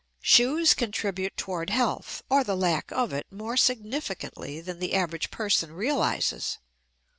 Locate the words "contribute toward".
0.73-1.69